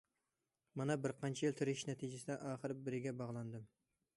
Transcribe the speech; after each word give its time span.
مانا 0.81 0.95
بىرقانچە 1.03 1.45
يىل 1.47 1.53
تىرىشىش 1.59 1.85
نەتىجىسىدە، 1.91 2.39
ئاخىرى 2.49 2.79
بىرىگە 2.89 3.15
باغلاندىم. 3.21 3.71